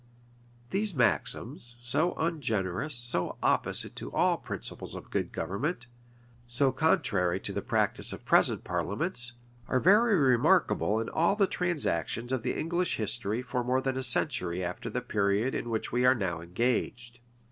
These 0.71 0.95
maxims, 0.95 1.75
so 1.79 2.13
ungenerous, 2.15 2.95
so 2.95 3.37
opposite 3.43 3.95
to 3.97 4.11
all 4.11 4.35
principles 4.37 4.95
of 4.95 5.11
good 5.11 5.31
government, 5.31 5.85
so 6.47 6.71
contrary 6.71 7.39
to 7.41 7.53
the 7.53 7.61
practice 7.61 8.11
of 8.11 8.25
present 8.25 8.63
parliaments, 8.63 9.33
are 9.67 9.79
very 9.79 10.15
remarkable 10.15 10.99
in 10.99 11.07
all 11.07 11.35
the 11.35 11.45
transactions 11.45 12.33
of 12.33 12.41
the 12.41 12.57
English 12.57 12.97
history 12.97 13.43
for 13.43 13.63
more 13.63 13.79
than 13.79 13.95
a 13.95 14.01
century 14.01 14.63
after 14.63 14.89
the 14.89 15.01
period 15.01 15.53
in 15.53 15.69
which 15.69 15.91
we 15.91 16.03
are 16.03 16.15
now 16.15 16.41
engaged. 16.41 17.19